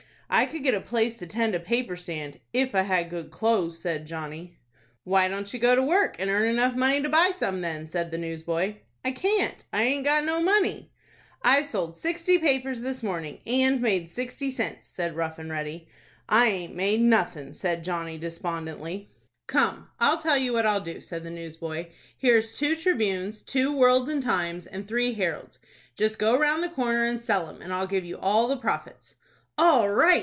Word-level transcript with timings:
"I 0.33 0.45
could 0.45 0.63
get 0.63 0.73
a 0.73 0.79
place 0.79 1.17
to 1.17 1.27
tend 1.27 1.55
a 1.55 1.59
paper 1.59 1.97
stand, 1.97 2.39
if 2.53 2.73
I 2.73 2.83
had 2.83 3.09
good 3.09 3.31
clo'es," 3.31 3.77
said 3.77 4.07
Johnny. 4.07 4.57
"Why 5.03 5.27
don't 5.27 5.53
you 5.53 5.59
go 5.59 5.75
to 5.75 5.81
work 5.83 6.15
and 6.19 6.29
earn 6.29 6.47
enough 6.47 6.73
money 6.73 7.01
to 7.01 7.09
buy 7.09 7.31
some, 7.35 7.59
then?" 7.59 7.89
said 7.89 8.11
the 8.11 8.17
newsboy. 8.17 8.75
"I 9.03 9.11
can't. 9.11 9.65
I 9.73 9.83
aint 9.83 10.05
got 10.05 10.23
no 10.23 10.41
money." 10.41 10.89
"I've 11.41 11.65
sold 11.65 11.97
sixty 11.97 12.37
papers 12.37 12.79
this 12.79 13.03
morning, 13.03 13.41
and 13.45 13.81
made 13.81 14.09
sixty 14.09 14.49
cents," 14.49 14.87
said 14.87 15.17
Rough 15.17 15.37
and 15.37 15.51
Ready. 15.51 15.89
"I 16.29 16.47
aint 16.47 16.75
made 16.75 17.01
nothing," 17.01 17.51
said 17.51 17.83
Johnny, 17.83 18.17
despondently. 18.17 19.11
"Come, 19.47 19.89
I'll 19.99 20.17
tell 20.17 20.37
you 20.37 20.53
what 20.53 20.65
I'll 20.65 20.79
do," 20.79 21.01
said 21.01 21.23
the 21.25 21.29
newsboy. 21.29 21.87
"Here's 22.17 22.57
two 22.57 22.77
'Tribunes,' 22.77 23.41
two 23.41 23.69
'Worlds' 23.75 24.07
and 24.07 24.23
'Times' 24.23 24.65
and 24.65 24.87
three 24.87 25.13
'Heralds.' 25.13 25.59
Just 25.97 26.19
go 26.19 26.39
round 26.39 26.63
the 26.63 26.69
corner, 26.69 27.03
and 27.03 27.19
sell 27.19 27.49
'em, 27.49 27.61
and 27.61 27.73
I'll 27.73 27.85
give 27.85 28.05
you 28.05 28.17
all 28.17 28.47
the 28.47 28.55
profits." 28.55 29.15
"All 29.57 29.89
right!" 29.89 30.19